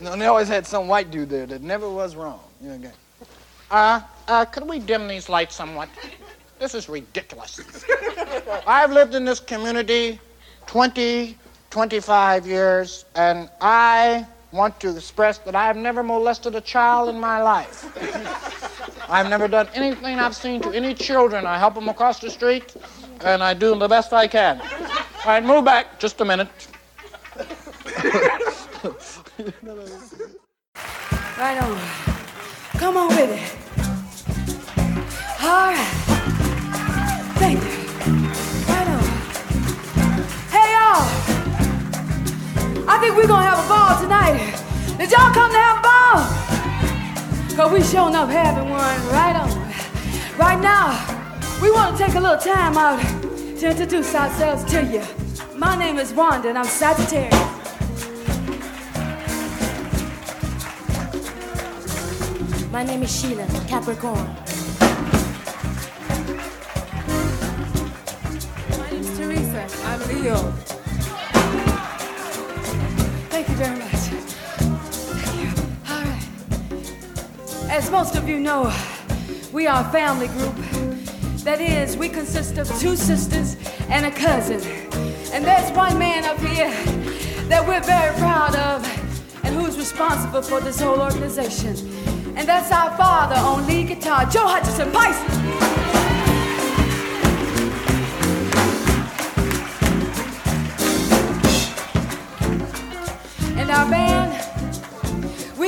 [0.01, 2.41] No, and they always had some white dude there that never was wrong.
[2.61, 2.93] You know, again.
[3.71, 5.89] Uh, uh, could we dim these lights somewhat?
[6.59, 7.61] This is ridiculous.
[8.67, 10.21] I've lived in this community
[10.67, 11.37] 20,
[11.75, 17.43] 25 years, and I want to express that I've never molested a child in my
[17.43, 17.91] life.
[19.11, 21.47] I've never done anything I've seen to any children.
[21.47, 22.77] I help them across the street,
[23.25, 24.61] and I do the best I can.
[24.61, 24.69] All
[25.27, 26.47] right, move back just a minute.
[31.37, 31.81] Right on.
[32.79, 33.51] Come on with it.
[35.43, 35.93] All right.
[37.43, 37.71] Thank you.
[38.69, 39.03] Right on.
[40.53, 41.34] Hey, y'all.
[43.05, 44.97] I think we're gonna have a ball tonight.
[44.97, 47.55] Did y'all come to have a ball?
[47.55, 49.51] Cause we showing up having one right on.
[50.39, 50.97] Right now,
[51.61, 52.99] we want to take a little time out
[53.59, 55.03] to introduce ourselves to you.
[55.55, 57.35] My name is Wanda and I'm Sagittarius.
[62.73, 64.35] My name is Sheila, Capricorn.
[68.71, 69.69] My name is Teresa.
[69.85, 70.74] I'm Leo.
[73.35, 73.91] Thank you very much.
[75.11, 75.51] Thank you.
[75.93, 77.69] All right.
[77.69, 78.73] As most of you know,
[79.53, 80.55] we are a family group.
[81.43, 83.57] That is, we consist of two sisters
[83.89, 84.61] and a cousin.
[85.33, 86.71] And there's one man up here
[87.49, 88.85] that we're very proud of
[89.45, 91.71] and who's responsible for this whole organization.
[92.37, 96.04] And that's our father on lead guitar, Joe Hutchinson Bison.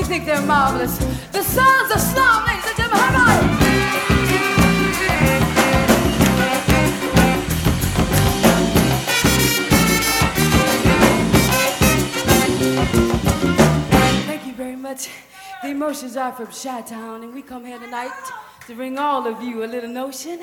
[0.07, 0.99] Think they're marvelous.
[1.33, 3.51] The Sons of Slum, ladies and gentlemen, about it?
[14.27, 15.09] Thank you very much.
[15.63, 18.13] The emotions are from Chi Town, and we come here tonight
[18.69, 20.39] to bring all of you a little notion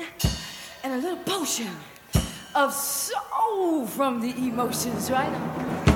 [0.82, 1.74] and a little potion
[2.54, 5.93] of soul from the emotions, right?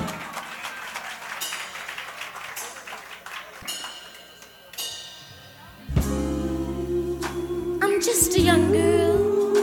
[8.01, 9.53] Just a young girl,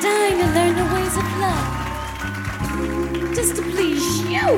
[0.00, 1.68] dying to learn the ways of love,
[3.34, 4.48] just to please you.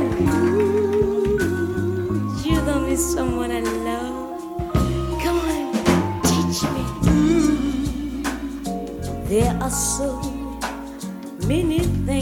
[2.44, 4.40] You're the only someone I love.
[5.20, 5.72] Come on,
[6.22, 6.84] teach me.
[9.26, 10.22] There are so
[11.48, 12.13] many things.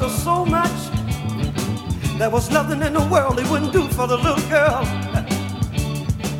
[0.00, 2.18] Loved her so much.
[2.18, 4.84] There was nothing in the world he wouldn't do for the little girl.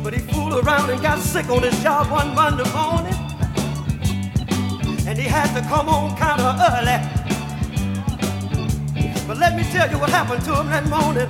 [0.03, 3.15] But he fooled around and got sick on his job one Monday morning.
[5.07, 6.99] And he had to come home kind of early.
[9.27, 11.29] But let me tell you what happened to him that morning.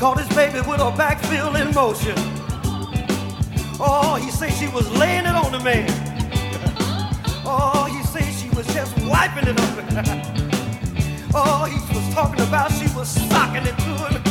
[0.00, 2.14] Caught his baby with her back in motion.
[3.78, 5.90] Oh, he said she was laying it on the man.
[7.44, 9.76] Oh, he said she was just wiping it up.
[11.34, 14.22] oh, he was talking about she was socking it to him.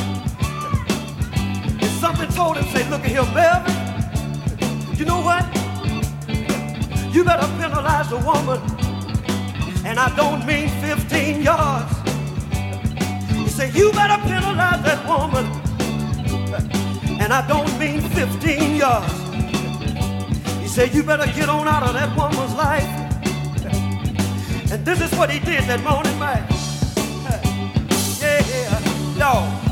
[1.80, 4.98] And something told him, say, look at here, Melvin.
[4.98, 5.46] You know what?
[7.14, 8.60] You better penalize the woman.
[9.86, 11.94] And I don't mean 15 yards.
[13.34, 15.59] He said, you better penalize that woman.
[17.30, 19.14] And I don't mean 15 yards.
[20.60, 22.90] He said, you better get on out of that woman's life.
[24.72, 26.44] And this is what he did that morning, man.
[28.20, 28.80] Yeah,
[29.16, 29.69] no.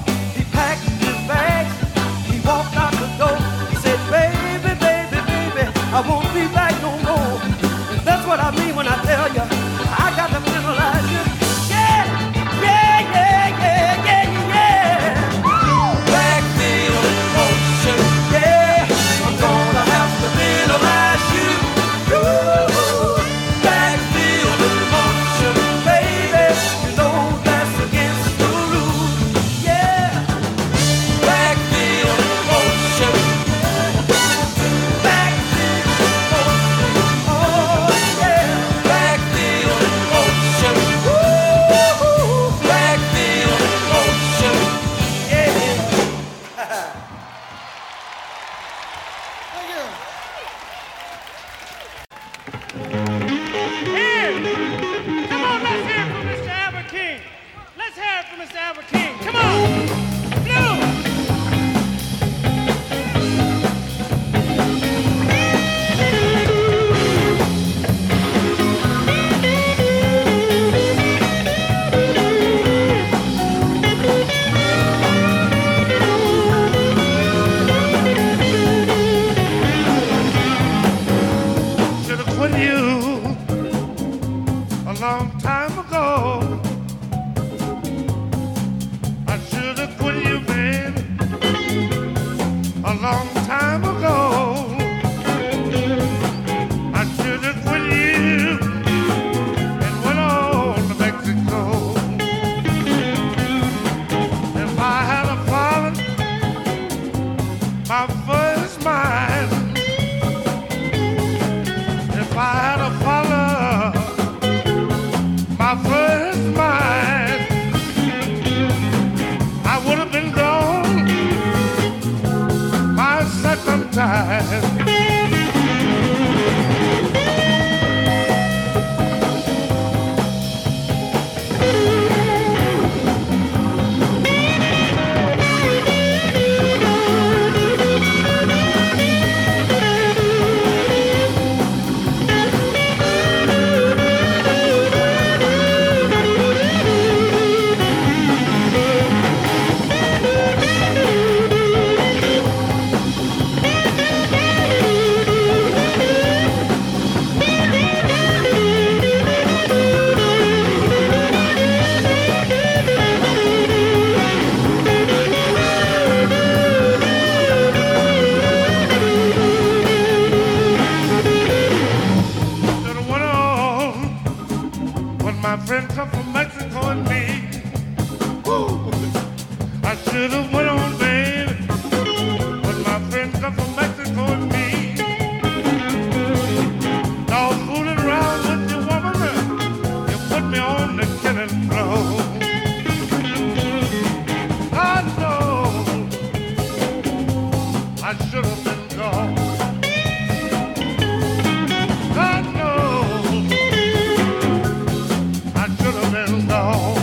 [206.45, 206.96] Now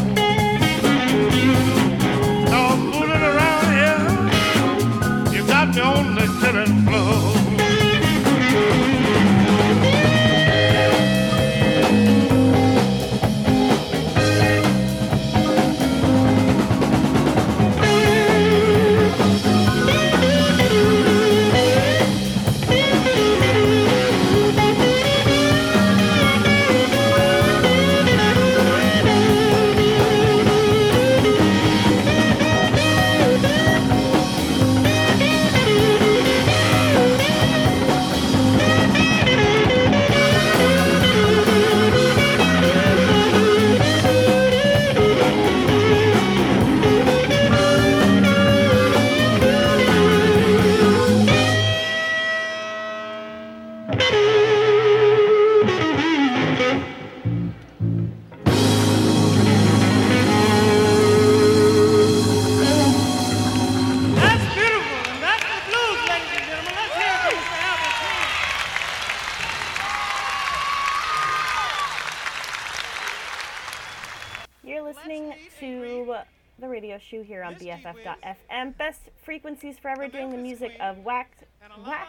[77.23, 78.77] here on BFF.FM.
[78.77, 81.45] Best frequencies forever doing the music of whacked,
[81.87, 82.09] whack,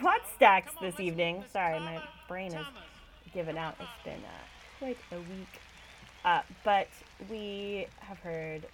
[0.00, 1.44] what stacks this evening.
[1.52, 2.66] Sorry, my brain is
[3.34, 3.76] given out.
[3.80, 5.60] It's been uh, quite a week.
[6.24, 6.88] Uh, but
[7.30, 8.66] we have heard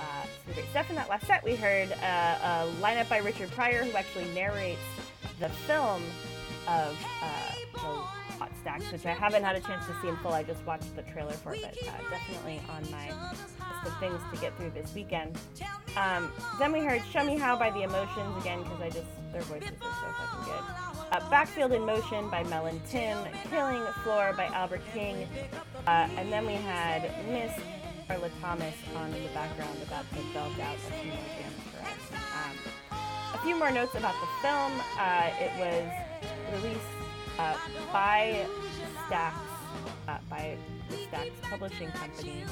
[0.00, 1.44] uh, some great stuff in that last set.
[1.44, 4.80] We heard uh, a lineup by Richard Pryor, who actually narrates
[5.38, 6.02] the film
[6.68, 7.78] of uh, the
[8.38, 10.32] Hot Stacks, which I haven't had a chance to see in full.
[10.32, 13.44] I just watched the trailer for it, but uh, definitely on my list
[13.86, 15.38] of things to get through this weekend.
[15.96, 19.42] Um, then we heard Show Me How by The Emotions again, because I just, their
[19.42, 20.64] voices are so fucking good.
[21.10, 23.18] Uh, Backfield in Motion by Mel and Tim,
[23.48, 25.26] Killing Floor by Albert King,
[25.86, 27.52] uh, and then we had Miss
[28.06, 31.80] Carla Thomas on in the background about to belt out a few more jams for
[31.80, 32.22] us.
[32.34, 32.56] Um,
[33.34, 34.72] a few more notes about the film.
[34.98, 36.07] Uh, it was
[36.52, 36.80] released
[37.38, 37.56] uh,
[37.92, 38.46] by
[39.08, 39.34] Stax,
[40.08, 40.56] uh, by
[40.88, 42.44] the Stax Publishing Company,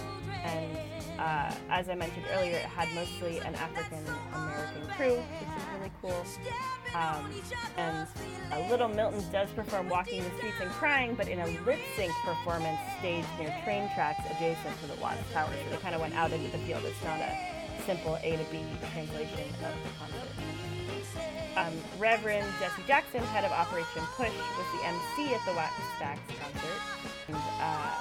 [0.45, 0.79] and
[1.19, 5.93] uh, as I mentioned earlier, it had mostly an African American crew, which is really
[6.03, 6.25] cool.
[6.95, 7.31] Um,
[7.77, 12.13] and Little Milton does perform Walking the Streets and Crying, but in a lip sync
[12.25, 15.49] performance staged near train tracks adjacent to the Watts Tower.
[15.65, 16.83] So they kind of went out into the field.
[16.85, 17.37] It's not a
[17.87, 18.63] simple A to B
[18.93, 20.66] translation of the concert.
[21.57, 26.21] Um, Reverend Jesse Jackson, head of Operation Push, was the MC at the Wax Stacks
[26.39, 26.81] concert.
[27.29, 27.97] And uh,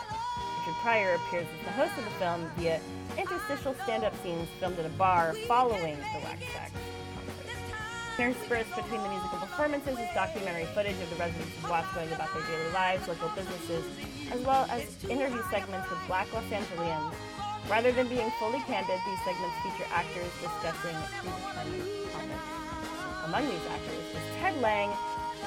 [0.59, 2.81] Richard Pryor appears as the host of the film via
[3.17, 8.19] interstitial stand-up scenes filmed at a bar following the Wattstax concert.
[8.19, 12.33] Interspersed between the musical performances is documentary footage of the residents of Watts going about
[12.33, 13.85] their daily lives, local businesses,
[14.31, 17.15] as well as interview segments with black Los Angeles.
[17.69, 22.04] Rather than being fully candid, these segments feature actors discussing.
[23.25, 24.93] Among these actors was Ted Lange,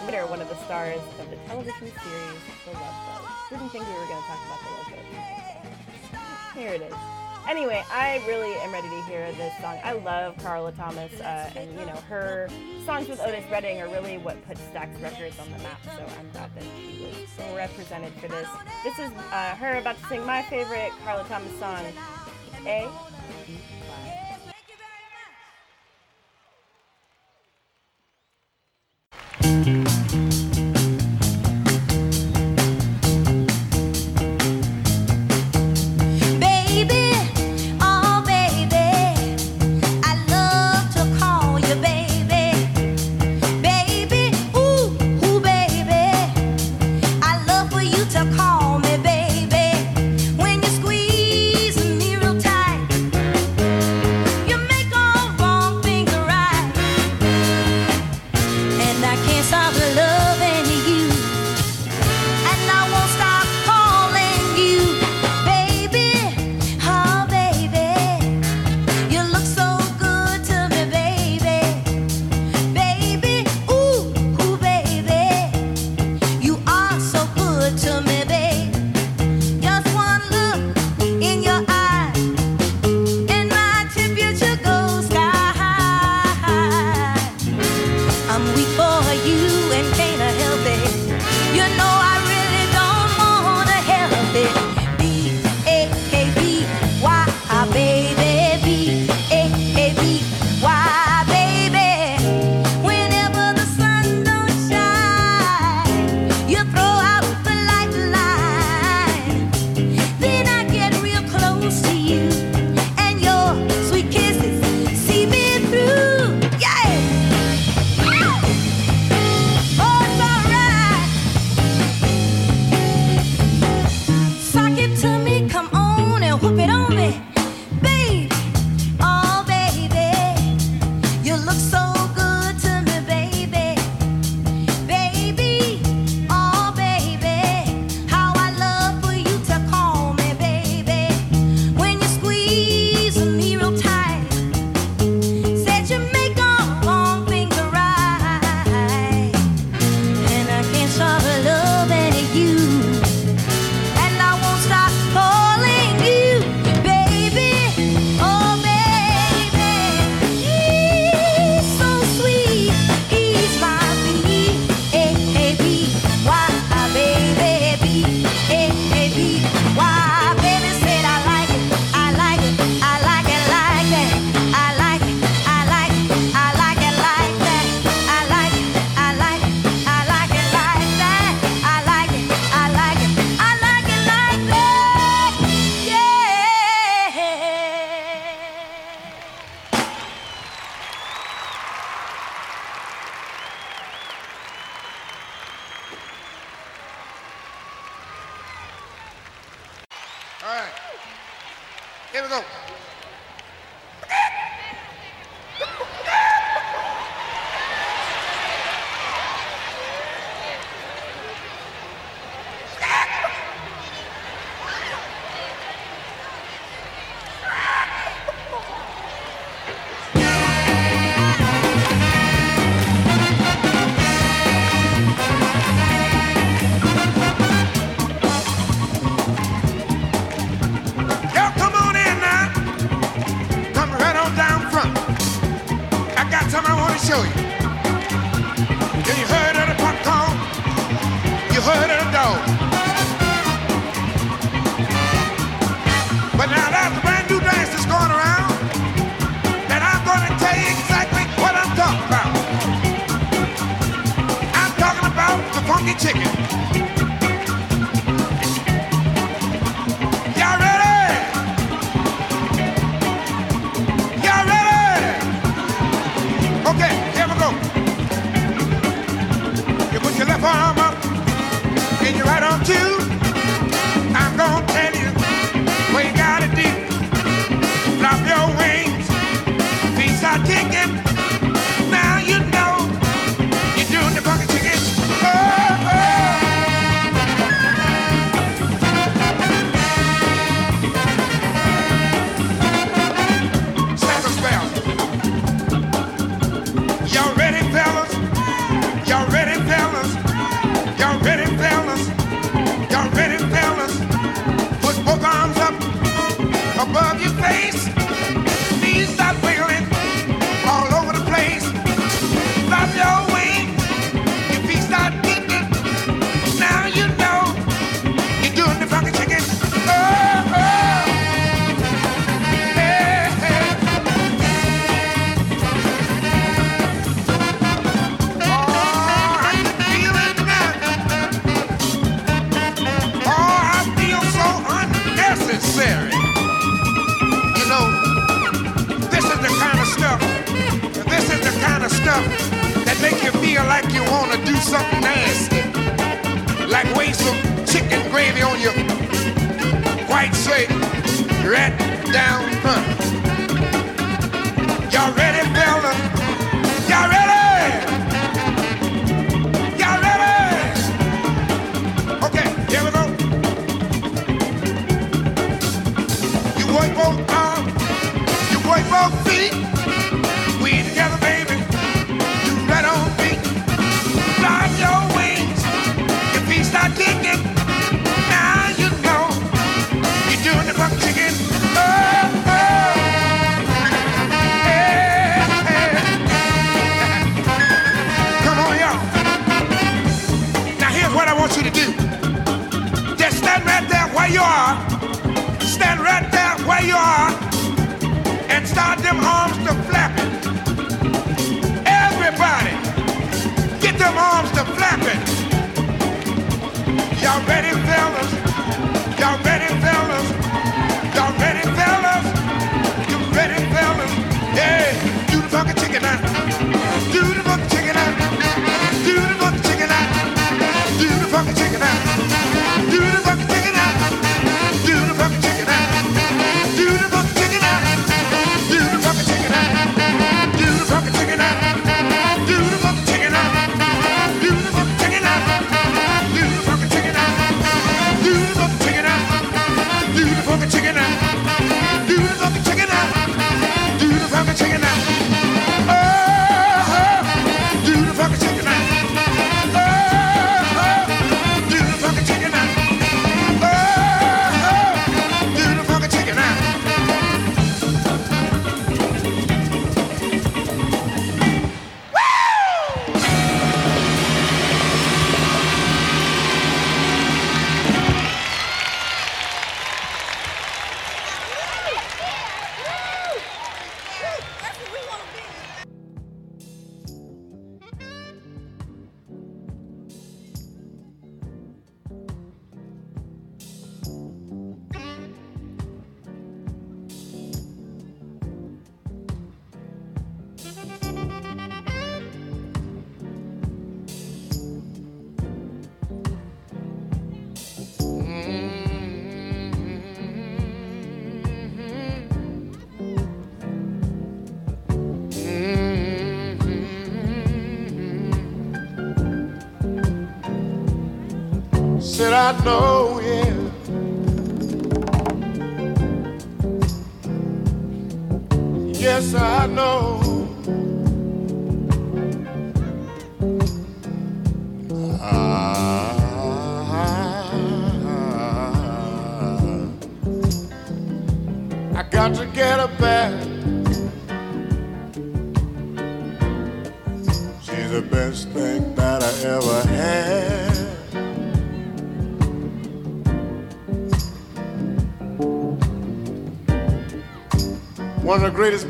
[0.04, 3.30] later one of the stars of the television series The Love Boat.
[3.50, 5.48] Didn't think we were going to talk about The Love Boat
[6.58, 6.94] here it is.
[7.48, 9.78] Anyway, I really am ready to hear this song.
[9.82, 12.48] I love Carla Thomas, uh, and you know her
[12.84, 15.80] songs with Otis Redding are really what put Stax Records on the map.
[15.84, 17.06] So I'm glad that she
[17.38, 18.48] was represented for this.
[18.84, 21.86] This is uh, her about to sing my favorite Carla Thomas song,
[22.66, 22.90] A.
[29.40, 30.07] Baby,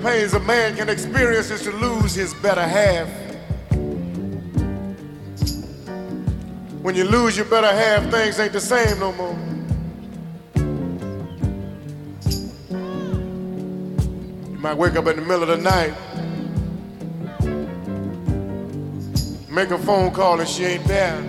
[0.03, 3.09] pains a man can experience is to lose his better half.
[6.83, 9.37] When you lose your better half, things ain't the same no more.
[14.53, 15.95] You might wake up in the middle of the night,
[19.51, 21.23] make a phone call and she ain't there.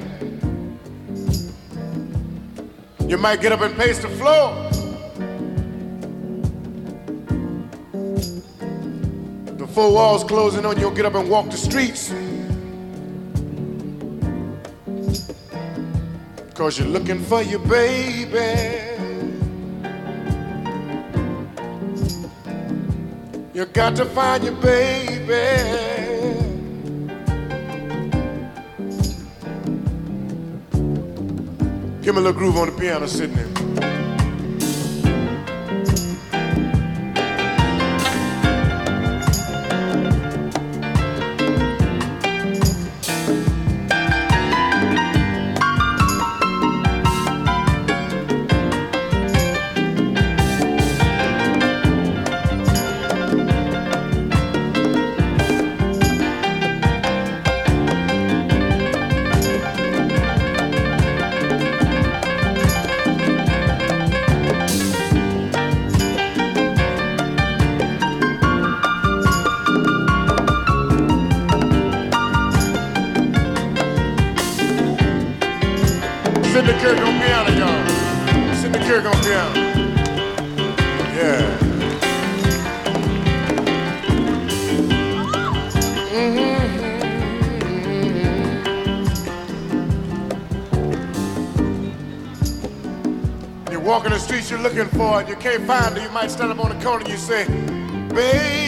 [3.07, 4.68] You might get up and pace the floor.
[9.79, 12.09] Four walls closing on you, you'll get up and walk the streets.
[16.53, 18.49] Cause you're looking for your baby.
[23.53, 25.23] You got to find your baby.
[32.01, 33.58] Give me a little groove on the piano sitting there.
[94.59, 96.03] You're looking for it, you can't find it.
[96.03, 97.45] You might stand up on the corner and you say,
[98.13, 98.58] Baby.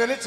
[0.00, 0.26] And it's